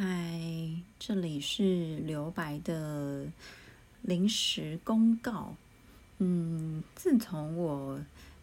[0.00, 0.40] 嗨，
[1.00, 3.26] 这里是留白的
[4.02, 5.56] 临时公告。
[6.18, 8.00] 嗯，自从我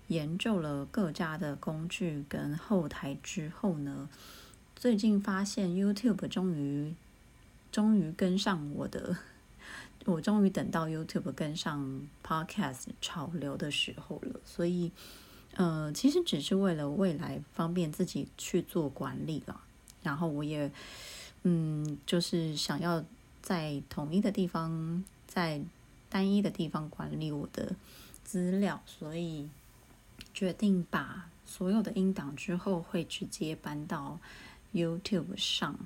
[0.09, 4.09] 研究了各家的工具跟后台之后呢，
[4.75, 6.93] 最近发现 YouTube 终于
[7.71, 9.15] 终于跟上我的，
[10.03, 14.41] 我终于等到 YouTube 跟上 Podcast 潮流的时候了。
[14.43, 14.91] 所以，
[15.53, 19.61] 呃，其实只是为了未来方便自己去做管理了。
[20.03, 20.69] 然后我也。
[21.47, 23.05] 嗯，就是想要
[23.39, 25.61] 在统一的地方，在
[26.09, 27.75] 单一的地方管理我的
[28.23, 29.47] 资料，所以
[30.33, 34.19] 决定把所有的音档之后会直接搬到
[34.73, 35.77] YouTube 上。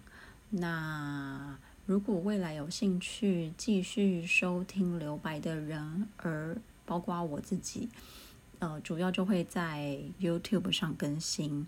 [0.50, 6.56] 那如果未来有兴趣继续收听留白的人，而
[6.86, 7.90] 包括我自己，
[8.60, 11.68] 呃，主要就会在 YouTube 上更新。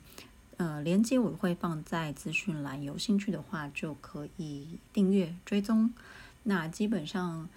[0.62, 5.92] 呃，连接我会放在资讯栏，有兴趣的话就可以订阅追踪。
[6.44, 7.50] 那基本上，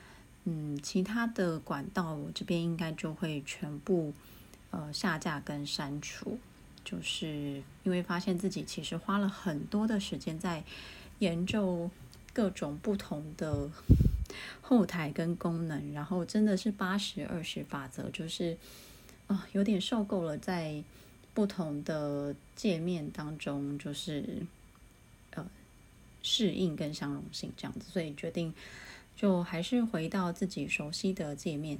[0.44, 4.14] 嗯，其他的管道我这边应该就会全部
[4.70, 6.38] 呃下架跟删除，
[6.82, 10.64] 就是因为发现自己其实花了很多的时间在
[11.18, 11.90] 研究
[12.32, 13.68] 各种不同的
[14.62, 18.56] 后台跟功能，然后真的是八十二十法则，就是
[19.26, 20.82] 啊有点受够了在。
[21.34, 24.46] 不同的界面当中，就是
[25.32, 25.44] 呃
[26.22, 28.54] 适应跟相容性这样子，所以决定
[29.16, 31.76] 就还是回到自己熟悉的界面，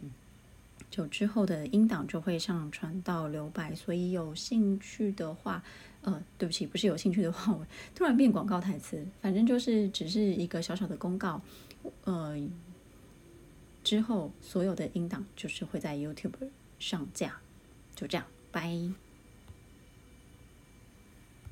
[0.90, 5.62] 就之后的音档就会上传到留白，所以有兴趣的话，
[6.02, 11.40] 呃，对不起，不是有兴趣的话，我突然变广告台词，反正就是只是一个小小的公告，
[12.02, 12.36] 呃，
[13.84, 17.38] 之后所有的音档就是会在 YouTube 上架，
[17.94, 18.76] 就这样，拜。